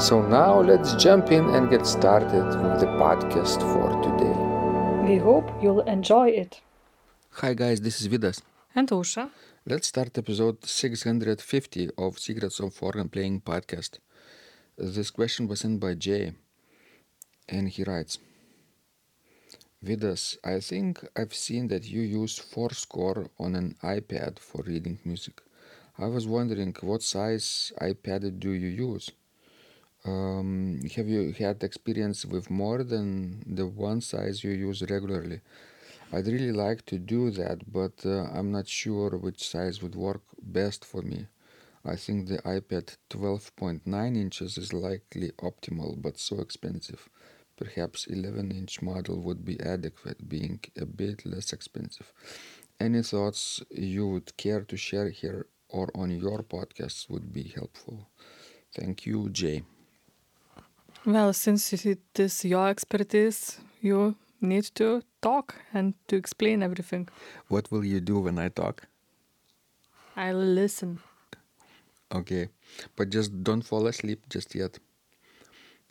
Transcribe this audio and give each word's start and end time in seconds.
So 0.00 0.22
now 0.22 0.62
let's 0.62 0.94
jump 0.94 1.30
in 1.30 1.44
and 1.50 1.68
get 1.68 1.86
started 1.86 2.46
with 2.62 2.80
the 2.80 2.86
podcast 2.86 3.60
for 3.60 3.88
today. 4.00 4.34
We 5.06 5.18
hope 5.18 5.46
you'll 5.62 5.82
enjoy 5.82 6.30
it. 6.30 6.62
Hi 7.32 7.52
guys, 7.52 7.82
this 7.82 8.00
is 8.00 8.08
Vidas. 8.08 8.40
And 8.74 8.88
Aušra. 8.88 9.28
Let's 9.66 9.88
start 9.88 10.16
episode 10.16 10.64
650 10.64 11.90
of 11.98 12.18
Secrets 12.18 12.60
of 12.60 12.82
Organ 12.82 13.10
Playing 13.10 13.42
podcast. 13.42 13.98
This 14.78 15.10
question 15.10 15.46
was 15.46 15.60
sent 15.60 15.78
by 15.80 15.92
Jay, 15.92 16.32
and 17.46 17.68
he 17.68 17.84
writes 17.84 18.16
Vidas, 19.84 20.38
I 20.42 20.60
think 20.60 21.06
I've 21.14 21.34
seen 21.34 21.68
that 21.68 21.84
you 21.84 22.00
use 22.00 22.38
forScore 22.38 23.28
on 23.38 23.54
an 23.54 23.76
iPad 23.82 24.38
for 24.38 24.62
reading 24.62 24.98
music. 25.04 25.42
I 25.98 26.06
was 26.06 26.26
wondering 26.26 26.74
what 26.80 27.02
size 27.02 27.70
iPad 27.82 28.40
do 28.40 28.52
you 28.52 28.68
use? 28.68 29.10
Um, 30.04 30.80
have 30.96 31.08
you 31.08 31.32
had 31.32 31.62
experience 31.62 32.24
with 32.24 32.50
more 32.50 32.82
than 32.82 33.44
the 33.54 33.66
one 33.66 34.00
size 34.00 34.42
you 34.42 34.50
use 34.52 34.82
regularly? 34.82 35.40
I'd 36.12 36.26
really 36.26 36.52
like 36.52 36.86
to 36.86 36.98
do 36.98 37.30
that, 37.32 37.72
but 37.72 37.94
uh, 38.06 38.24
I'm 38.36 38.50
not 38.52 38.68
sure 38.68 39.10
which 39.10 39.48
size 39.48 39.82
would 39.82 39.94
work 39.94 40.22
best 40.42 40.84
for 40.84 41.02
me. 41.02 41.26
I 41.84 41.96
think 41.96 42.28
the 42.28 42.38
iPad 42.38 42.96
12.9 43.10 44.16
inches 44.16 44.58
is 44.58 44.72
likely 44.72 45.30
optimal, 45.42 46.00
but 46.00 46.18
so 46.18 46.40
expensive. 46.40 47.08
Perhaps 47.56 48.06
11 48.06 48.50
inch 48.52 48.82
model 48.82 49.18
would 49.20 49.44
be 49.44 49.60
adequate, 49.60 50.28
being 50.28 50.60
a 50.76 50.86
bit 50.86 51.26
less 51.26 51.52
expensive. 51.52 52.12
Any 52.80 53.02
thoughts 53.02 53.62
you 53.70 54.08
would 54.08 54.36
care 54.36 54.62
to 54.62 54.76
share 54.76 55.10
here 55.10 55.46
or 55.68 55.90
on 55.94 56.10
your 56.10 56.40
podcast 56.42 57.10
would 57.10 57.32
be 57.32 57.44
helpful. 57.44 58.08
Thank 58.74 59.06
you, 59.06 59.30
Jay. 59.30 59.64
Well, 61.06 61.32
since 61.32 61.72
it 61.72 62.18
is 62.18 62.44
your 62.44 62.68
expertise, 62.68 63.58
you 63.80 64.14
need 64.40 64.64
to 64.74 65.02
talk 65.22 65.54
and 65.72 65.94
to 66.08 66.16
explain 66.16 66.62
everything. 66.62 67.08
What 67.48 67.70
will 67.70 67.84
you 67.84 68.00
do 68.00 68.20
when 68.20 68.38
I 68.38 68.48
talk? 68.48 68.86
I'll 70.16 70.36
listen. 70.36 71.00
Okay, 72.12 72.48
but 72.96 73.10
just 73.10 73.42
don't 73.42 73.62
fall 73.62 73.86
asleep 73.86 74.20
just 74.28 74.54
yet. 74.54 74.78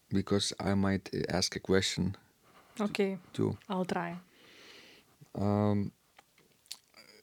Because 0.09 0.53
I 0.59 0.73
might 0.75 1.09
ask 1.29 1.55
a 1.55 1.59
question 1.59 2.15
Okay, 2.79 3.17
too. 3.33 3.57
I'll 3.69 3.85
try. 3.85 4.17
Um, 5.35 5.91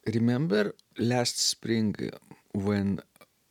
remember 0.07 0.75
last 0.99 1.39
spring 1.41 1.95
when 2.53 3.01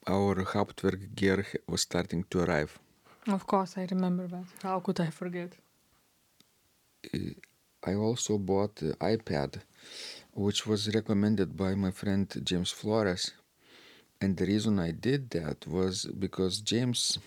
our 0.08 0.36
Hauptwerk 0.36 1.16
gear 1.16 1.46
was 1.68 1.82
starting 1.82 2.24
to 2.30 2.40
arrive? 2.42 2.80
Of 3.28 3.46
course, 3.48 3.78
I 3.78 3.86
remember 3.90 4.28
that. 4.28 4.46
How 4.64 4.80
could 4.80 5.00
I 5.00 5.10
forget? 5.10 5.52
I 7.84 7.94
also 7.94 8.38
bought 8.38 8.76
the 8.78 8.94
iPad, 8.96 9.62
which 10.34 10.66
was 10.68 10.94
recommended 10.94 11.56
by 11.56 11.76
my 11.76 11.92
friend 11.92 12.28
James 12.44 12.72
Flores. 12.72 13.32
And 14.22 14.38
the 14.38 14.46
reason 14.46 14.80
I 14.80 14.92
did 14.92 15.30
that 15.32 15.68
was 15.68 16.06
because 16.06 16.62
James 16.62 17.20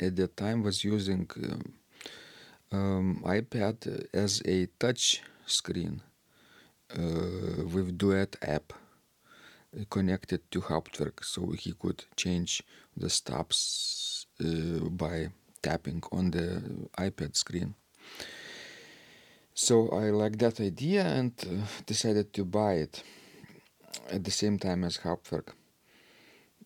at 0.00 0.16
that 0.16 0.36
time 0.36 0.62
was 0.62 0.84
using 0.84 1.28
um, 1.42 1.74
um, 2.72 3.22
iPad 3.24 4.06
as 4.12 4.42
a 4.46 4.66
touch 4.78 5.22
screen 5.46 6.02
uh, 6.96 7.64
with 7.72 7.98
Duet 7.98 8.36
app 8.42 8.72
uh, 8.72 9.84
connected 9.90 10.40
to 10.50 10.60
Hauptwerk, 10.62 11.24
so 11.24 11.52
he 11.52 11.72
could 11.72 12.04
change 12.16 12.62
the 12.96 13.10
stops 13.10 14.26
uh, 14.40 14.88
by 14.90 15.30
tapping 15.68 16.02
on 16.12 16.30
the 16.30 16.48
iPad 16.98 17.32
screen. 17.36 17.74
So 19.54 19.88
I 19.88 20.10
liked 20.10 20.40
that 20.40 20.60
idea 20.60 21.02
and 21.18 21.32
uh, 21.42 21.66
decided 21.86 22.32
to 22.34 22.44
buy 22.44 22.74
it 22.84 23.02
at 24.10 24.24
the 24.24 24.30
same 24.30 24.58
time 24.58 24.84
as 24.84 24.98
Hauptwerk. 24.98 25.48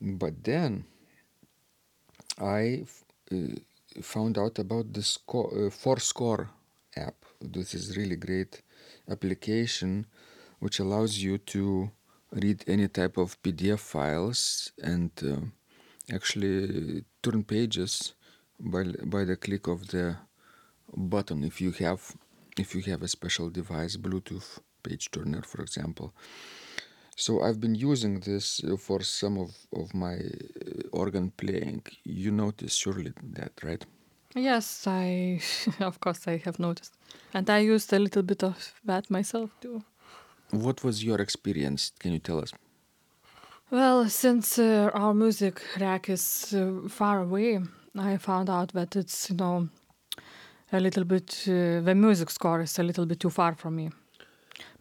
But 0.01 0.43
then 0.43 0.85
I 2.39 2.85
uh, 3.31 3.37
found 4.03 4.39
out 4.39 4.59
about 4.59 4.93
the 4.93 5.03
score, 5.03 5.51
uh, 5.53 5.71
forScore 5.71 6.49
app. 6.97 7.17
This 7.41 7.75
is 7.75 7.97
really 7.97 8.17
great 8.17 8.63
application 9.09 10.07
which 10.61 10.81
allows 10.81 11.23
you 11.23 11.39
to 11.39 11.91
read 12.33 12.65
any 12.67 12.89
type 12.89 13.17
of 13.17 13.41
PDF 13.43 13.79
files 13.79 14.73
and 14.83 15.11
uh, 15.23 15.37
actually 16.15 17.05
turn 17.23 17.45
pages 17.45 18.15
by 18.61 18.85
by 19.05 19.25
the 19.25 19.37
click 19.37 19.67
of 19.69 19.89
the 19.89 20.17
button. 20.97 21.45
If 21.45 21.61
you 21.61 21.73
have 21.73 22.15
if 22.57 22.75
you 22.75 22.83
have 22.91 23.03
a 23.03 23.09
special 23.09 23.51
device 23.51 23.97
bluetooth 23.97 24.59
page 24.83 25.11
turner 25.11 25.43
for 25.43 25.63
example. 25.63 26.13
So 27.17 27.43
i've 27.43 27.61
been 27.61 27.75
using 27.75 28.21
this 28.21 28.63
uh, 28.63 28.77
for 28.77 29.03
some 29.03 29.39
of, 29.39 29.51
of 29.73 29.93
my 29.93 30.15
uh, 30.15 30.83
organ 30.93 31.33
playing. 31.37 31.83
You 32.05 32.31
notice 32.31 32.75
surely 32.75 33.13
that 33.35 33.53
right? 33.65 33.85
Yes, 34.35 34.87
I, 34.87 35.41
of 35.81 36.01
course, 36.01 36.29
I 36.29 36.37
have 36.45 36.59
noticed. 36.59 36.93
And 37.35 37.49
I 37.51 37.59
used 37.59 37.93
a 37.93 37.99
little 37.99 38.23
bit 38.23 38.45
of 38.45 38.75
that 38.85 39.11
myself 39.11 39.51
too. 39.61 39.83
what 40.51 40.85
was 40.85 41.03
your 41.05 41.21
experience? 41.21 41.93
Can 41.99 42.13
you 42.13 42.19
tell 42.19 42.39
us? 42.41 42.53
Well, 43.71 44.09
since 44.09 44.59
uh, 44.59 44.91
our 44.95 45.13
music 45.15 45.61
rack 45.79 46.09
is 46.09 46.55
uh, 46.55 46.89
far 46.89 47.21
away, 47.21 47.61
I 47.99 48.17
found 48.17 48.49
out 48.51 48.73
that 48.73 48.97
it's, 48.97 49.31
you 49.31 49.37
know, 49.37 49.69
a 50.73 50.81
little 50.81 51.05
bit, 51.05 51.45
uh, 51.49 51.81
the 51.81 51.95
music 51.95 52.31
score 52.31 52.61
is 52.61 52.79
a 52.79 52.83
little 52.83 53.07
bit 53.07 53.21
too 53.21 53.31
far 53.31 53.55
from 53.55 53.77
me. 53.77 53.91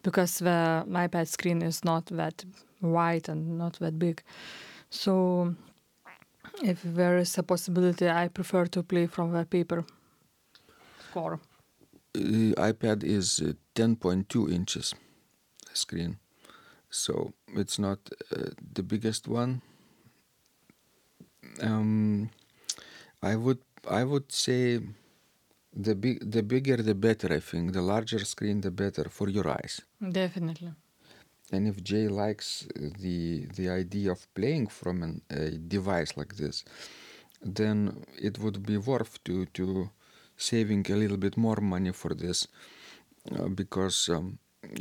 Because 0.02 0.38
the 0.38 0.84
iPad 0.88 1.28
screen 1.28 1.62
is 1.62 1.84
not 1.84 2.06
that 2.06 2.44
wide 2.80 3.28
and 3.28 3.58
not 3.58 3.78
that 3.80 3.98
big. 3.98 4.22
So, 4.90 5.54
if 6.62 6.82
there 6.82 7.18
is 7.18 7.36
a 7.38 7.42
possibility, 7.42 8.08
I 8.08 8.28
prefer 8.28 8.66
to 8.66 8.82
play 8.82 9.06
from 9.06 9.32
the 9.32 9.44
paper 9.44 9.84
score. 11.10 11.40
The 12.14 12.54
ipad 12.54 13.04
is 13.04 13.40
uh, 13.40 13.52
10.2 13.74 14.52
inches 14.52 14.94
screen 15.72 16.18
so 16.90 17.32
it's 17.54 17.78
not 17.78 17.98
uh, 18.34 18.50
the 18.74 18.82
biggest 18.82 19.28
one 19.28 19.62
i 23.22 23.34
would 23.36 23.60
i 24.00 24.02
would 24.04 24.30
say 24.30 24.80
the 25.86 25.94
big 25.94 26.30
the 26.30 26.42
bigger 26.42 26.76
the 26.76 26.94
better 26.94 27.32
i 27.32 27.40
think. 27.40 27.72
The 27.72 27.82
larger 27.82 28.20
screen 28.24 28.60
the 28.60 28.70
better 28.70 29.04
for 29.08 29.28
your 29.28 29.48
eyes. 29.48 29.80
Definitely. 30.20 30.72
and 31.52 31.66
if 31.66 31.76
jay 31.90 32.06
likes 32.08 32.48
the 33.04 33.46
the 33.58 33.68
idea 33.82 34.12
of 34.12 34.20
playing 34.34 34.66
from 34.68 35.02
an, 35.06 35.14
a 35.30 35.50
device 35.76 36.10
like 36.20 36.32
this 36.42 36.56
then 37.60 37.78
it 38.28 38.34
would 38.42 38.58
be 38.70 38.76
worth 38.90 39.14
to 39.24 39.46
to 39.56 39.64
saving 40.36 40.82
a 40.90 40.96
little 41.02 41.16
bit 41.26 41.36
more 41.36 41.60
money 41.74 41.92
for 41.92 42.12
this 42.24 42.38
uh, 43.36 43.48
because 43.48 43.98
um, 44.14 44.38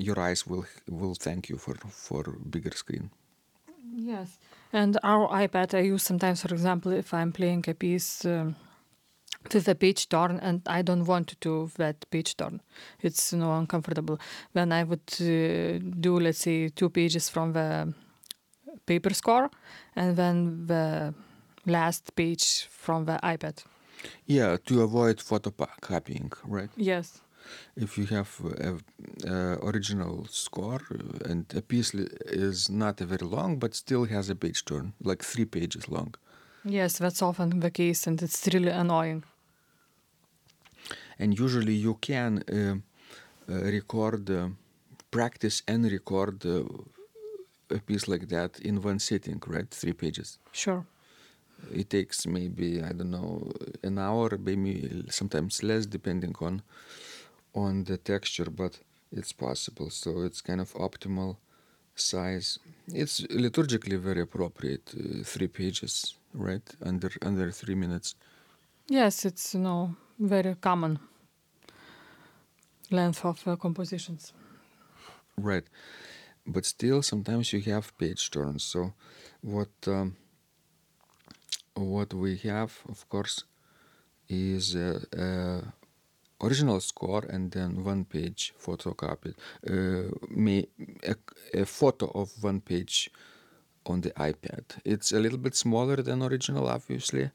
your 0.07 0.19
eyes 0.27 0.41
will 0.49 0.65
will 1.01 1.15
thank 1.15 1.41
you 1.51 1.57
for 1.65 1.75
for 2.07 2.23
bigger 2.53 2.75
screen 2.83 3.05
Yes. 3.95 4.39
And 4.73 4.97
our 5.03 5.27
iPad, 5.29 5.73
I 5.73 5.79
use 5.81 6.03
sometimes, 6.03 6.41
for 6.41 6.53
example, 6.53 6.91
if 6.91 7.13
I'm 7.13 7.31
playing 7.31 7.65
a 7.67 7.73
piece 7.73 8.25
um, 8.25 8.55
with 9.53 9.67
a 9.67 9.75
page 9.75 10.09
turn 10.09 10.39
and 10.39 10.61
I 10.67 10.81
don't 10.81 11.05
want 11.05 11.27
to 11.27 11.35
do 11.39 11.69
that 11.77 12.09
page 12.09 12.35
turn, 12.35 12.61
it's 13.01 13.31
you 13.33 13.39
know 13.39 13.53
uncomfortable. 13.57 14.19
Then 14.53 14.71
I 14.71 14.83
would 14.83 15.09
uh, 15.21 15.79
do, 15.99 16.19
let's 16.19 16.39
say, 16.39 16.69
two 16.69 16.89
pages 16.89 17.29
from 17.29 17.53
the 17.53 17.93
paper 18.85 19.13
score, 19.13 19.49
and 19.95 20.15
then 20.15 20.67
the 20.67 21.13
last 21.65 22.15
page 22.15 22.67
from 22.69 23.05
the 23.05 23.19
iPad. 23.23 23.63
yeah 24.25 24.57
to 24.65 24.81
avoid 24.83 25.17
photocopying 25.17 26.31
right 26.45 26.69
Yes. 26.77 27.21
If 27.75 27.97
you 27.97 28.05
have 28.05 28.29
a, 28.67 28.73
a 29.27 29.57
original 29.69 30.25
score 30.29 30.81
uh, 30.91 31.29
and 31.31 31.45
a 31.55 31.61
piece 31.61 31.93
is 31.93 32.69
not 32.69 32.99
very 32.99 33.25
long 33.25 33.57
but 33.59 33.73
still 33.75 34.05
has 34.05 34.29
a 34.29 34.35
page 34.35 34.63
turn 34.65 34.93
like 35.03 35.23
three 35.23 35.45
pages 35.45 35.87
long 35.89 36.13
Yes, 36.69 36.97
that's 36.97 37.21
often 37.21 37.61
the 37.61 37.71
case, 37.71 38.07
and 38.07 38.21
it's 38.21 38.45
really 38.53 38.71
annoying. 38.71 39.23
and 41.19 41.37
usually 41.39 41.73
you 41.73 41.95
can 41.95 42.43
uh, 42.51 42.75
uh, 43.49 43.61
record, 43.63 44.29
uh, 44.29 44.49
practice 45.11 45.63
and 45.67 45.89
record 45.91 46.45
uh, 46.45 46.63
a 47.69 47.79
piece 47.79 48.07
like 48.07 48.27
that 48.29 48.59
in 48.59 48.81
one 48.81 48.99
sitting, 48.99 49.41
right? 49.47 49.69
Three 49.71 49.93
pages. 49.93 50.39
Sure. 50.51 50.85
It 51.73 51.89
takes 51.89 52.27
maybe 52.27 52.81
I 52.83 52.91
don't 52.93 53.11
know 53.11 53.51
an 53.83 53.97
hour, 53.97 54.37
maybe 54.37 55.05
sometimes 55.09 55.63
less, 55.63 55.85
depending 55.85 56.35
on 56.41 56.61
on 57.53 57.83
the 57.83 57.97
texture, 57.97 58.49
but 58.49 58.79
it's 59.11 59.33
possible. 59.33 59.89
So 59.89 60.21
it's 60.21 60.41
kind 60.41 60.61
of 60.61 60.73
optimal 60.73 61.37
size. 61.95 62.59
It's 62.93 63.21
liturgically 63.21 63.99
very 63.99 64.21
appropriate. 64.21 64.93
Uh, 64.93 65.23
three 65.23 65.47
pages, 65.47 66.15
right? 66.33 66.63
Under 66.81 67.11
under 67.21 67.51
three 67.51 67.75
minutes. 67.75 68.15
Yes, 68.87 69.25
it's 69.25 69.53
you 69.53 69.61
know 69.61 69.95
very 70.19 70.55
common 70.55 70.99
length 72.91 73.25
of 73.25 73.47
uh, 73.47 73.55
compositions. 73.55 74.33
Right, 75.37 75.65
but 76.45 76.65
still 76.65 77.01
sometimes 77.01 77.53
you 77.53 77.61
have 77.73 77.97
page 77.97 78.31
turns. 78.31 78.63
So 78.63 78.93
what 79.41 79.69
um, 79.87 80.15
what 81.75 82.13
we 82.13 82.37
have, 82.37 82.79
of 82.89 83.07
course, 83.09 83.43
is 84.29 84.75
a, 84.75 85.01
a 85.13 85.61
original 86.41 86.79
score 86.79 87.23
and 87.29 87.51
then 87.51 87.83
one 87.83 88.05
page 88.05 88.53
photocopy, 88.63 89.33
uh, 89.69 90.09
may, 90.29 90.67
a, 91.07 91.15
a 91.53 91.65
photo 91.65 92.11
of 92.13 92.31
one 92.43 92.61
page 92.61 93.09
on 93.85 94.01
the 94.01 94.11
iPad. 94.11 94.63
It's 94.85 95.11
a 95.11 95.19
little 95.19 95.37
bit 95.37 95.55
smaller 95.55 95.97
than 95.97 96.21
original, 96.21 96.67
obviously, 96.67 97.31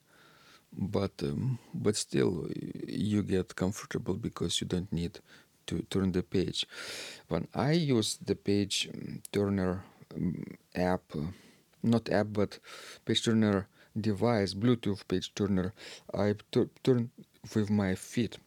but 0.73 1.13
um, 1.23 1.59
but 1.75 1.97
still 1.97 2.49
you 2.87 3.23
get 3.23 3.57
comfortable 3.57 4.15
because 4.15 4.61
you 4.61 4.67
don't 4.67 4.93
need 4.93 5.19
to 5.67 5.83
turn 5.91 6.13
the 6.13 6.23
page. 6.23 6.67
When 7.29 7.49
I 7.55 7.73
use 7.73 8.19
the 8.25 8.35
page 8.35 8.89
um, 8.93 9.23
turner 9.33 9.85
um, 10.15 10.45
app, 10.75 11.03
uh, 11.15 11.21
not 11.83 12.11
app 12.11 12.29
but 12.33 12.59
page 13.05 13.25
turner 13.25 13.69
device, 13.99 14.55
Bluetooth 14.55 15.07
page 15.09 15.35
turner, 15.35 15.75
I 16.15 16.35
tu- 16.51 16.71
turn 16.83 17.11
with 17.55 17.71
my 17.71 17.95
feet. 17.95 18.39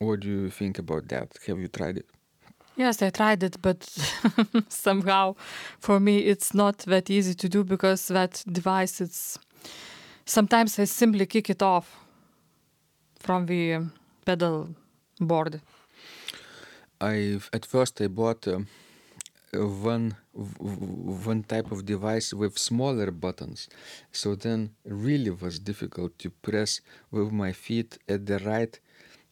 What 0.00 0.20
do 0.20 0.28
you 0.28 0.50
think 0.50 0.78
about 0.78 1.08
that? 1.08 1.36
Have 1.46 1.58
you 1.58 1.68
tried 1.68 1.98
it? 1.98 2.06
Yes, 2.76 3.02
I 3.02 3.10
tried 3.10 3.42
it, 3.42 3.60
but 3.60 3.82
somehow 4.68 5.34
for 5.80 5.98
me 5.98 6.18
it's 6.18 6.54
not 6.54 6.78
that 6.78 7.10
easy 7.10 7.34
to 7.34 7.48
do 7.48 7.64
because 7.64 8.06
that 8.06 8.44
device 8.50 9.00
it's 9.00 9.38
sometimes 10.24 10.78
I 10.78 10.84
simply 10.84 11.26
kick 11.26 11.50
it 11.50 11.62
off 11.62 11.98
from 13.18 13.46
the 13.46 13.74
um, 13.74 13.92
pedal 14.24 14.68
board. 15.20 15.60
I 17.00 17.40
at 17.52 17.66
first 17.66 18.00
I 18.00 18.06
bought 18.06 18.46
um, 18.46 18.68
one 19.52 20.14
one 20.32 21.42
type 21.42 21.72
of 21.72 21.84
device 21.84 22.32
with 22.32 22.56
smaller 22.56 23.10
buttons, 23.10 23.68
so 24.12 24.36
then 24.36 24.70
really 24.84 25.30
was 25.30 25.58
difficult 25.58 26.16
to 26.20 26.30
press 26.30 26.80
with 27.10 27.32
my 27.32 27.52
feet 27.52 27.98
at 28.08 28.26
the 28.26 28.38
right 28.38 28.78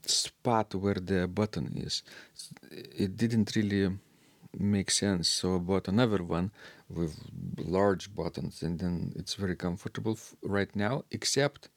spot 0.07 0.75
where 0.75 0.95
the 0.95 1.29
button 1.29 1.73
is. 1.77 2.03
It 2.71 3.17
didn't 3.17 3.55
really 3.57 3.91
make 4.59 4.91
sense, 4.91 5.29
so 5.29 5.57
I 5.57 5.59
bought 5.59 5.89
another 5.89 6.23
one 6.23 6.51
with 6.89 7.19
large 7.59 8.15
buttons, 8.15 8.63
and 8.63 8.79
then 8.79 9.13
it's 9.17 9.35
very 9.35 9.57
comfortable 9.57 10.19
right 10.43 10.75
now. 10.75 11.05
Except, 11.11 11.69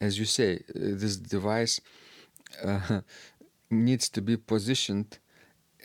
as 0.00 0.18
you 0.18 0.24
say, 0.24 0.62
this 0.74 1.16
device 1.16 1.80
uh, 2.64 3.00
needs 3.70 4.08
to 4.10 4.20
be 4.20 4.36
positioned 4.36 5.18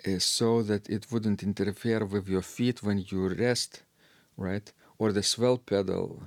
uh, 0.07 0.19
so 0.19 0.61
that 0.63 0.89
it 0.89 1.07
wouldn't 1.11 1.43
interfere 1.43 2.05
with 2.05 2.27
your 2.27 2.41
feet 2.41 2.83
when 2.83 3.05
you 3.07 3.29
rest, 3.29 3.83
right? 4.37 4.71
Or 4.97 5.11
the 5.11 5.23
swell 5.23 5.57
pedal, 5.57 6.23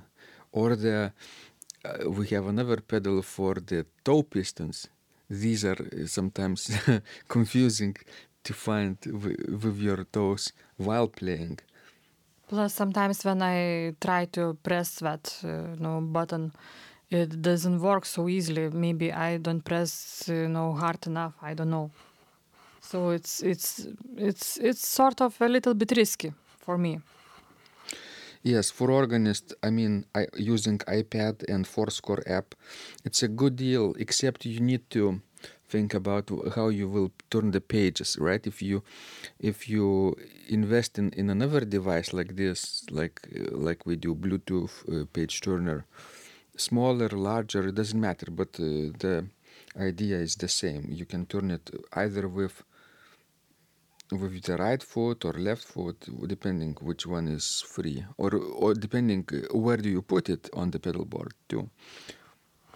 or 0.51 0.75
the 0.75 1.13
uh, 1.85 2.09
we 2.09 2.27
have 2.27 2.47
another 2.47 2.77
pedal 2.77 3.21
for 3.21 3.55
the 3.55 3.85
toe 4.03 4.23
pistons. 4.23 4.87
These 5.29 5.65
are 5.65 5.77
uh, 5.81 6.07
sometimes 6.07 6.71
confusing 7.27 7.95
to 8.43 8.53
find 8.53 8.97
with 9.05 9.77
your 9.77 10.05
toes 10.05 10.53
while 10.77 11.07
playing. 11.07 11.59
Plus, 12.47 12.73
sometimes 12.73 13.25
when 13.25 13.41
I 13.41 13.93
try 13.99 14.25
to 14.31 14.57
press 14.63 14.99
that 14.99 15.37
uh, 15.43 15.75
know, 15.79 15.99
button, 15.99 16.53
it 17.09 17.41
doesn't 17.41 17.81
work 17.81 18.05
so 18.05 18.29
easily. 18.29 18.69
Maybe 18.69 19.11
I 19.11 19.37
don't 19.37 19.63
press 19.63 20.29
uh, 20.29 20.33
you 20.33 20.71
hard 20.73 21.05
enough. 21.07 21.33
I 21.41 21.53
don't 21.53 21.69
know. 21.69 21.91
So 22.81 23.09
it's 23.09 23.43
it's 23.43 23.87
it's 24.15 24.57
it's 24.57 24.87
sort 24.87 25.21
of 25.21 25.35
a 25.41 25.49
little 25.49 25.73
bit 25.73 25.91
risky 25.97 26.31
for 26.59 26.77
me. 26.77 27.01
Yes, 28.53 28.71
for 28.71 28.89
organist, 28.91 29.45
I 29.61 29.69
mean, 29.69 30.05
I, 30.15 30.27
using 30.37 30.77
iPad 30.99 31.35
and 31.53 31.65
forScore 31.65 32.23
app, 32.39 32.55
it's 33.03 33.21
a 33.21 33.27
good 33.27 33.55
deal. 33.57 33.93
Except 33.99 34.45
you 34.45 34.61
need 34.61 34.83
to 34.91 35.21
think 35.73 35.93
about 35.93 36.25
how 36.55 36.69
you 36.69 36.87
will 36.87 37.11
turn 37.29 37.51
the 37.51 37.59
pages, 37.59 38.09
right? 38.27 38.43
If 38.53 38.61
you 38.61 38.83
if 39.39 39.57
you 39.73 40.15
invest 40.47 40.97
in, 41.01 41.07
in 41.21 41.29
another 41.29 41.61
device 41.77 42.09
like 42.19 42.31
this, 42.37 42.85
like 42.99 43.17
like 43.67 43.85
we 43.85 43.95
do 44.05 44.15
Bluetooth 44.15 44.73
uh, 44.93 45.05
page 45.15 45.41
turner, 45.41 45.79
smaller, 46.55 47.09
larger, 47.09 47.67
it 47.67 47.75
doesn't 47.75 47.99
matter. 48.09 48.27
But 48.31 48.51
uh, 48.59 48.95
the 49.03 49.15
idea 49.89 50.17
is 50.27 50.35
the 50.35 50.47
same. 50.63 50.83
You 50.89 51.05
can 51.05 51.25
turn 51.25 51.51
it 51.51 51.65
either 51.93 52.27
with 52.27 52.63
with 54.11 54.43
the 54.43 54.57
right 54.57 54.81
foot 54.81 55.25
or 55.25 55.33
left 55.33 55.63
foot, 55.63 56.07
depending 56.27 56.75
which 56.81 57.05
one 57.05 57.27
is 57.27 57.63
free, 57.67 58.05
or 58.17 58.35
or 58.35 58.73
depending 58.73 59.25
where 59.51 59.77
do 59.77 59.89
you 59.89 60.01
put 60.01 60.29
it 60.29 60.49
on 60.53 60.71
the 60.71 60.79
pedal 60.79 61.05
board 61.05 61.33
too. 61.49 61.69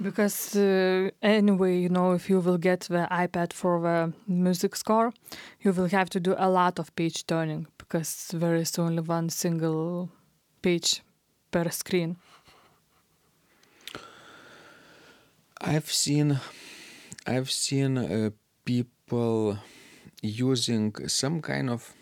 Because 0.01 0.55
uh, 0.55 1.11
anyway, 1.21 1.77
you 1.77 1.89
know, 1.89 2.13
if 2.13 2.29
you 2.29 2.39
will 2.39 2.57
get 2.57 2.81
the 2.81 3.07
iPad 3.11 3.53
for 3.53 3.79
the 3.81 4.13
music 4.27 4.75
score, 4.75 5.13
you 5.61 5.71
will 5.71 5.87
have 5.87 6.09
to 6.09 6.19
do 6.19 6.33
a 6.37 6.49
lot 6.49 6.79
of 6.79 6.95
page 6.95 7.27
turning 7.27 7.67
because 7.77 8.27
there 8.33 8.55
is 8.55 8.79
only 8.79 9.01
one 9.01 9.29
single 9.29 10.09
page 10.61 11.01
per 11.51 11.69
screen. 11.69 12.17
I've 15.59 15.91
seen, 15.91 16.39
I've 17.27 17.51
seen 17.51 17.97
uh, 17.99 18.31
people 18.65 19.59
using 20.21 20.93
some 21.07 21.41
kind 21.41 21.69
of 21.69 21.93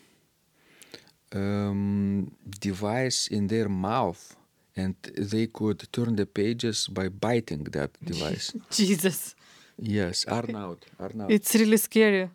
um, 1.33 2.31
device 2.59 3.27
in 3.27 3.47
their 3.47 3.69
mouth, 3.69 4.35
and 4.75 4.95
they 5.17 5.47
could 5.47 5.87
turn 5.91 6.15
the 6.15 6.25
pages 6.25 6.87
by 6.87 7.09
biting 7.09 7.63
that 7.65 7.91
device. 8.03 8.53
Jesus, 8.71 9.35
yes, 9.77 10.25
Arnoud, 10.27 10.85
Arnoud. 10.99 11.31
it's 11.31 11.55
really 11.55 11.77
scary. 11.77 12.29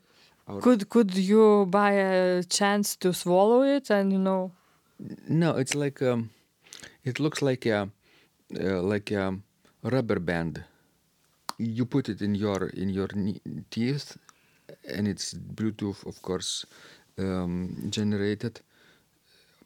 our- 0.48 0.60
Could 0.60 0.88
could 0.88 1.14
you 1.16 1.66
buy 1.66 1.92
a 1.92 2.42
chance 2.44 2.96
to 2.96 3.12
swallow 3.12 3.62
it 3.62 3.90
and 3.90 4.12
you 4.12 4.18
know? 4.18 4.52
No, 5.28 5.56
it's 5.56 5.74
like 5.74 6.00
um, 6.02 6.30
it 7.04 7.18
looks 7.18 7.42
like 7.42 7.66
a 7.66 7.90
uh, 8.60 8.82
like 8.82 9.10
a 9.10 9.34
rubber 9.82 10.20
band. 10.20 10.62
You 11.58 11.84
put 11.86 12.08
it 12.08 12.20
in 12.22 12.34
your 12.34 12.66
in 12.68 12.88
your 12.90 13.08
teeth, 13.70 14.16
and 14.88 15.08
it's 15.08 15.34
Bluetooth, 15.34 16.06
of 16.06 16.20
course, 16.22 16.66
um, 17.18 17.86
generated, 17.90 18.60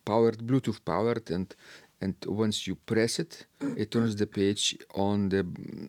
powered 0.05 0.39
Bluetooth 0.39 0.85
powered, 0.85 1.31
and 1.31 1.55
and 2.01 2.15
once 2.27 2.67
you 2.67 2.77
press 2.77 3.19
it, 3.19 3.47
it 3.77 3.91
turns 3.91 4.15
the 4.17 4.27
page 4.27 4.77
on 4.95 5.29
the 5.31 5.43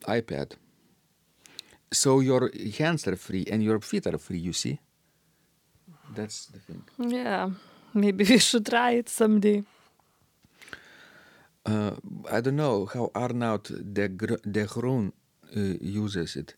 iPad. 0.07 0.53
So 1.91 2.19
your 2.19 2.51
hands 2.77 3.07
are 3.07 3.15
free 3.15 3.45
and 3.51 3.63
your 3.63 3.79
feet 3.79 4.07
are 4.07 4.17
free. 4.17 4.39
You 4.39 4.53
see. 4.53 4.79
That's 6.15 6.47
the 6.47 6.59
thing. 6.59 6.83
Yeah, 6.97 7.49
maybe 7.93 8.23
we 8.29 8.37
should 8.39 8.65
try 8.65 8.91
it 8.91 9.09
someday. 9.09 9.63
Uh, 11.65 11.91
I 12.31 12.41
don't 12.41 12.55
know 12.55 12.85
how 12.85 13.11
Arnoud 13.13 13.93
de, 13.93 14.07
Gr- 14.07 14.41
de 14.49 14.65
Groen 14.65 15.13
uh, 15.55 15.59
uses 15.81 16.35
it 16.35 16.55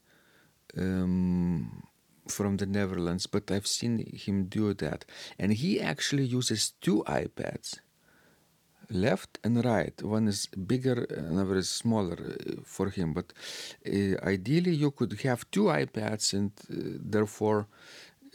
um, 0.77 1.83
from 2.27 2.57
the 2.57 2.65
Netherlands, 2.65 3.27
but 3.27 3.49
I've 3.51 3.67
seen 3.67 4.05
him 4.13 4.45
do 4.45 4.73
that. 4.75 5.05
And 5.39 5.53
he 5.53 5.79
actually 5.79 6.25
uses 6.25 6.73
two 6.81 7.03
iPads, 7.07 7.79
left 8.89 9.39
and 9.43 9.63
right. 9.63 10.01
One 10.03 10.27
is 10.27 10.47
bigger, 10.47 11.03
another 11.03 11.57
is 11.57 11.69
smaller 11.69 12.17
uh, 12.19 12.61
for 12.63 12.89
him. 12.89 13.13
But 13.13 13.33
uh, 13.87 14.15
ideally, 14.23 14.75
you 14.75 14.91
could 14.91 15.19
have 15.21 15.49
two 15.51 15.65
iPads, 15.65 16.33
and 16.33 16.51
uh, 16.69 16.99
therefore, 16.99 17.67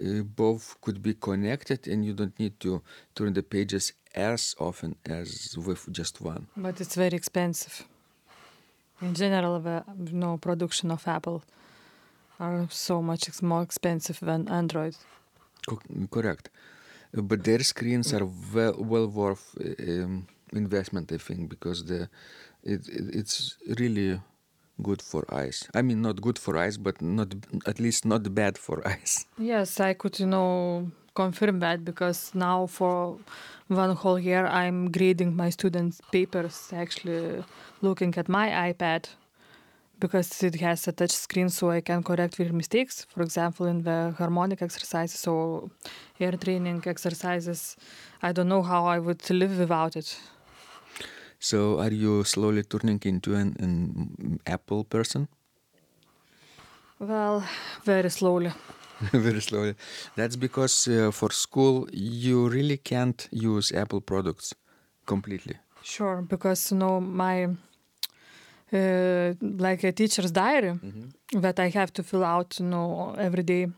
uh, 0.01 0.23
both 0.23 0.77
could 0.81 1.03
be 1.03 1.15
connected, 1.15 1.87
and 1.89 2.05
you 2.05 2.13
don't 2.13 2.39
need 2.39 2.59
to 2.61 2.83
turn 3.15 3.33
the 3.35 3.43
pages 3.43 3.93
as 4.15 4.55
often 4.59 4.97
as 5.05 5.57
with 5.59 5.93
just 5.93 6.21
one. 6.21 6.47
But 6.57 6.81
it's 6.81 6.95
very 6.95 7.17
expensive. 7.17 7.85
In 9.03 9.13
general, 9.13 9.61
the 9.61 9.85
know, 10.13 10.39
production 10.39 10.91
of 10.91 11.07
Apple 11.07 11.43
are 12.39 12.67
so 12.71 13.03
much 13.03 13.29
ex- 13.29 13.43
more 13.43 13.63
expensive 13.63 14.21
than 14.21 14.49
Android. 14.49 14.97
Co- 15.67 15.81
correct. 16.11 16.51
But 17.13 17.45
their 17.45 17.61
screens 17.61 18.13
are 18.13 18.27
well 18.55 18.75
well 18.79 19.09
worth 19.09 19.57
um, 19.81 20.27
investment, 20.53 21.13
I 21.13 21.19
think, 21.19 21.49
because 21.49 21.85
the 21.85 22.09
it, 22.63 22.89
it 22.89 23.15
it's 23.15 23.57
really 23.79 24.21
good 24.83 25.01
for 25.03 25.25
eyes. 25.33 25.69
I 25.75 25.83
mean, 25.83 26.03
not 26.03 26.21
good 26.21 26.39
for 26.39 26.57
eyes, 26.59 26.77
but 26.79 27.01
not 27.01 27.35
at 27.67 27.81
least 27.81 28.05
not 28.05 28.35
bad 28.35 28.59
for 28.59 28.87
eyes. 28.93 29.27
Yes, 29.39 29.81
I 29.81 29.95
could, 29.95 30.21
you 30.21 30.27
know, 30.27 30.91
confirm 31.15 31.61
that 31.61 31.85
because 31.85 32.35
now 32.35 32.67
for 32.67 33.19
one 33.69 33.95
whole 33.97 34.19
year 34.19 34.47
I'm 34.47 34.91
grading 34.91 35.35
my 35.35 35.51
students' 35.51 36.01
papers, 36.13 36.71
actually 36.73 37.43
looking 37.81 38.15
at 38.17 38.29
my 38.29 38.73
iPad 38.73 39.09
because 39.99 40.43
it 40.43 40.57
has 40.61 40.89
a 40.89 40.93
touch 40.93 41.13
screen 41.13 41.49
so 41.49 41.71
I 41.71 41.81
can 41.81 42.03
correct 42.03 42.37
their 42.37 42.53
mistakes. 42.53 43.07
For 43.09 43.23
example, 43.23 43.67
in 43.67 43.83
the 43.83 44.15
harmonic 44.19 44.63
exercises 44.63 45.27
or 45.27 45.71
ear 46.19 46.33
training 46.33 46.83
exercises, 46.87 47.77
I 48.23 48.33
don't 48.33 48.49
know 48.49 48.63
how 48.63 48.87
I 48.87 48.99
would 48.99 49.29
live 49.31 49.59
without 49.59 49.97
it. 49.97 50.19
So, 51.39 51.79
are 51.81 51.93
you 51.93 52.25
slowly 52.25 52.63
turning 52.63 53.01
into 53.05 53.35
an, 53.35 53.57
an 53.59 54.41
Apple 54.47 54.85
person? 54.85 55.29
Well, 56.99 57.45
very 57.85 58.11
slowly. 58.11 58.53
Very 59.13 59.43
slowly. 59.43 59.75
That's 60.15 60.37
because 60.37 60.89
uh, 60.89 61.11
for 61.11 61.31
school 61.31 61.87
you 61.93 62.49
really 62.49 62.79
can't 62.79 63.29
use 63.31 63.71
Apple 63.71 64.01
products 64.01 64.55
completely. 65.05 65.57
Sure, 65.83 66.23
because 66.23 66.73
you 66.73 66.79
know 66.79 67.01
my 67.01 67.49
uh, 68.73 69.35
like 69.41 69.85
a 69.85 69.93
teacher's 69.93 70.31
diary 70.31 70.79
that 71.33 71.59
I 71.61 71.69
have 71.69 71.93
to 71.95 72.03
fill 72.03 72.25
out, 72.25 72.59
you 72.59 72.67
know, 72.67 73.15
every 73.19 73.43
day 73.43 73.69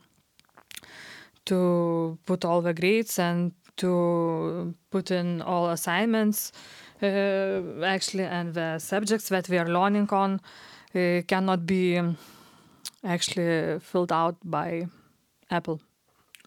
to 1.47 2.19
put 2.27 2.45
all 2.45 2.61
the 2.63 2.75
grades 2.75 3.19
and 3.19 3.53
to 3.77 4.75
put 4.91 5.11
in 5.11 5.43
all 5.43 5.71
assignments. 5.71 6.53
Uh, 7.03 7.85
actually, 7.85 8.25
and 8.25 8.55
the 8.55 8.79
subjects 8.79 9.29
that 9.29 9.49
we 9.49 9.57
are 9.57 9.69
learning 9.69 10.09
on 10.11 10.41
uh, 10.95 11.23
cannot 11.27 11.65
be 11.65 11.97
um, 11.97 12.17
actually 13.05 13.79
filled 13.79 14.11
out 14.13 14.37
by 14.43 14.89
Apple, 15.51 15.81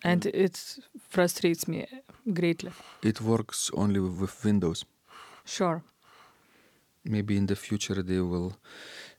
and 0.04 0.26
it 0.26 0.80
frustrates 1.10 1.68
me 1.68 1.86
greatly. 2.34 2.72
It 3.02 3.22
works 3.22 3.72
only 3.74 4.00
with 4.02 4.44
Windows. 4.44 4.86
Sure. 5.46 5.82
Maybe 7.03 7.38
in 7.38 7.46
the 7.48 7.55
future 7.55 8.01
they 8.03 8.20
will 8.20 8.53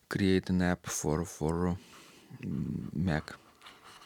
create 0.09 0.51
an 0.51 0.63
app 0.63 0.87
for 0.87 1.25
for 1.25 1.77
mm, 2.43 2.95
Mac. 2.95 3.35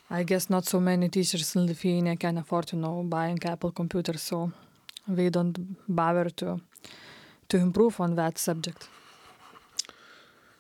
I 0.09 0.23
guess 0.23 0.49
not 0.49 0.65
so 0.67 0.81
many 0.81 1.09
teachers 1.09 1.57
in 1.57 1.67
Lithuania 1.67 2.17
can 2.17 2.39
afford 2.39 2.67
to 2.69 2.77
know 2.77 3.03
buying 3.03 3.39
Apple 3.45 3.73
computers, 3.73 4.23
so 4.23 4.53
we 5.09 5.31
don't 5.31 5.77
bother 5.89 6.31
to 6.31 6.61
to 7.49 7.57
improve 7.59 8.01
on 8.01 8.15
that 8.15 8.39
subject. 8.39 8.89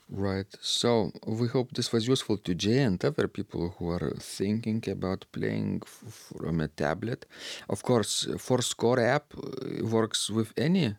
Right. 0.08 0.46
So 0.60 1.10
we 1.26 1.48
hope 1.48 1.72
this 1.72 1.92
was 1.92 2.06
useful 2.06 2.36
to 2.38 2.54
Jay 2.54 2.78
and 2.82 3.04
other 3.04 3.26
people 3.26 3.74
who 3.76 3.90
are 3.90 4.12
thinking 4.20 4.84
about 4.88 5.26
playing 5.32 5.82
f- 5.84 6.32
from 6.38 6.60
a 6.60 6.68
tablet. 6.68 7.26
Of 7.68 7.82
course, 7.82 8.26
forScore 8.36 9.02
app 9.02 9.34
uh, 9.36 9.84
works 9.84 10.30
with 10.30 10.52
any. 10.56 10.94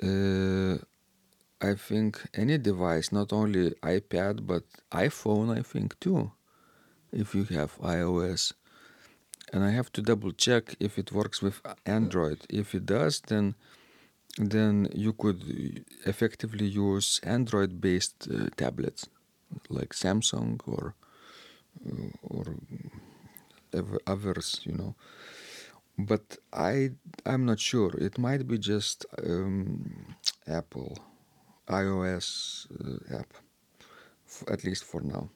Uh, 0.00 0.78
I 1.60 1.74
think 1.74 2.20
any 2.34 2.58
device, 2.58 3.12
not 3.12 3.32
only 3.32 3.70
iPad 3.82 4.46
but 4.46 4.64
iPhone. 4.90 5.56
I 5.56 5.62
think 5.62 5.98
too, 6.00 6.32
if 7.12 7.34
you 7.34 7.44
have 7.44 7.78
iOS. 7.80 8.52
And 9.52 9.62
I 9.62 9.70
have 9.70 9.92
to 9.92 10.02
double 10.02 10.32
check 10.32 10.74
if 10.80 10.98
it 10.98 11.12
works 11.12 11.42
with 11.42 11.60
Android. 11.84 12.38
If 12.48 12.74
it 12.74 12.86
does, 12.86 13.20
then 13.20 13.54
then 14.38 14.88
you 14.94 15.12
could 15.12 15.84
effectively 16.06 16.66
use 16.66 17.20
Android 17.22 17.80
based 17.80 18.28
uh, 18.32 18.48
tablets 18.56 19.06
like 19.68 19.90
Samsung 19.92 20.60
or 20.66 20.94
uh, 21.86 22.08
or 22.22 22.56
others, 24.06 24.60
you 24.64 24.72
know. 24.72 24.94
But 25.98 26.38
I 26.52 26.90
I'm 27.26 27.44
not 27.44 27.60
sure. 27.60 27.92
It 27.98 28.18
might 28.18 28.46
be 28.48 28.58
just 28.58 29.06
um, 29.26 30.14
Apple 30.48 30.96
iOS 31.68 32.66
uh, 32.80 33.18
app, 33.18 33.34
f- 34.26 34.44
at 34.50 34.64
least 34.64 34.84
for 34.84 35.00
now. 35.02 35.28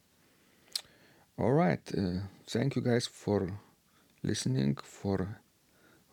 All 1.39 1.53
right. 1.53 1.81
Uh, 1.97 2.21
thank 2.49 2.77
you 2.77 2.83
guys 2.83 3.07
for 3.07 3.61
listening 4.23 4.77
for 4.83 5.39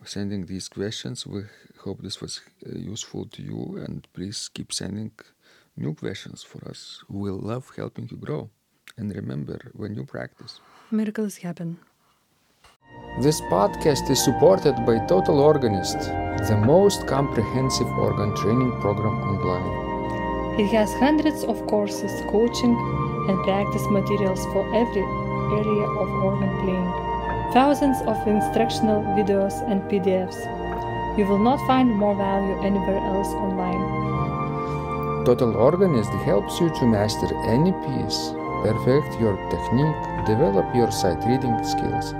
sending 0.05 0.45
these 0.45 0.67
questions. 0.67 1.25
We 1.25 1.43
hope 1.79 2.01
this 2.01 2.21
was 2.21 2.41
uh, 2.65 2.77
useful 2.77 3.25
to 3.27 3.41
you, 3.41 3.77
and 3.85 4.05
please 4.13 4.49
keep 4.53 4.73
sending 4.73 5.11
new 5.77 5.93
questions 5.95 6.43
for 6.43 6.67
us. 6.69 7.03
We'll 7.09 7.39
love 7.39 7.71
helping 7.75 8.09
you 8.11 8.17
grow. 8.17 8.49
And 8.97 9.15
remember, 9.15 9.71
when 9.73 9.95
you 9.95 10.03
practice, 10.05 10.59
Miracles 10.91 11.37
happen. 11.37 11.79
This 13.19 13.41
podcast 13.41 14.09
is 14.09 14.23
supported 14.23 14.73
by 14.87 14.97
Total 15.05 15.39
Organist, 15.39 15.99
the 16.49 16.57
most 16.65 17.05
comprehensive 17.05 17.87
organ 17.99 18.35
training 18.35 18.71
program 18.81 19.21
online. 19.21 20.59
It 20.59 20.67
has 20.73 20.91
hundreds 20.95 21.43
of 21.43 21.65
courses, 21.67 22.11
coaching, 22.31 22.73
and 23.29 23.37
practice 23.43 23.85
materials 23.91 24.43
for 24.45 24.65
every 24.73 25.05
area 25.53 25.85
of 25.85 26.09
organ 26.25 26.49
playing. 26.65 27.53
Thousands 27.53 28.01
of 28.07 28.17
instructional 28.27 29.03
videos 29.13 29.53
and 29.69 29.83
PDFs. 29.83 30.41
You 31.15 31.27
will 31.27 31.37
not 31.37 31.59
find 31.67 31.91
more 31.91 32.15
value 32.15 32.59
anywhere 32.63 32.97
else 32.97 33.27
online. 33.27 35.23
Total 35.23 35.55
Organist 35.55 36.09
helps 36.25 36.59
you 36.59 36.69
to 36.69 36.85
master 36.87 37.29
any 37.45 37.73
piece, 37.85 38.33
perfect 38.65 39.21
your 39.21 39.37
technique, 39.53 40.25
develop 40.25 40.65
your 40.73 40.91
sight 40.91 41.23
reading 41.29 41.63
skills, 41.63 42.15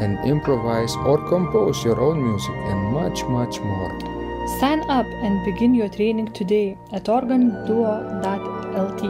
and 0.00 0.18
improvise 0.24 0.94
or 0.96 1.18
compose 1.28 1.84
your 1.84 2.00
own 2.00 2.22
music, 2.22 2.54
and 2.54 2.92
much, 2.92 3.24
much 3.24 3.60
more. 3.60 4.16
Sign 4.60 4.80
up 4.88 5.06
and 5.06 5.44
begin 5.44 5.74
your 5.74 5.88
training 5.88 6.32
today 6.32 6.78
at 6.92 7.04
organduo.lt 7.04 9.02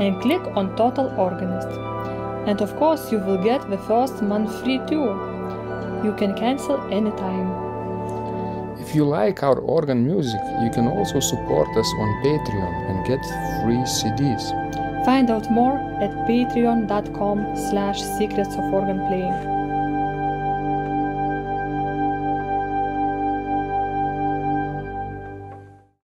and 0.00 0.22
click 0.22 0.40
on 0.56 0.76
Total 0.76 1.08
Organist. 1.18 1.68
And 2.48 2.60
of 2.62 2.76
course, 2.76 3.10
you 3.12 3.18
will 3.18 3.42
get 3.42 3.68
the 3.68 3.78
first 3.78 4.22
month 4.22 4.62
free 4.62 4.80
too. 4.86 5.06
You 6.04 6.14
can 6.16 6.34
cancel 6.34 6.80
anytime. 6.90 7.70
If 8.80 8.94
you 8.94 9.04
like 9.04 9.42
our 9.42 9.58
organ 9.58 10.06
music, 10.06 10.40
you 10.62 10.70
can 10.70 10.86
also 10.86 11.20
support 11.20 11.68
us 11.76 11.92
on 11.98 12.22
Patreon 12.24 12.74
and 12.90 13.06
get 13.06 13.22
free 13.62 13.82
CDs. 13.84 14.44
Find 15.04 15.30
out 15.30 15.50
more 15.50 15.76
at 16.00 16.10
patreon.com 16.28 17.56
slash 17.70 18.00
secrets 18.18 18.54
of 18.54 18.72
organ 18.72 18.98
playing. 19.08 19.49